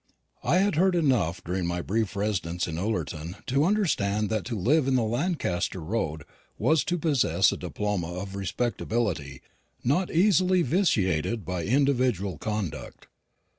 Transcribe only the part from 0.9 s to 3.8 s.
enough during my brief residence in Ullerton to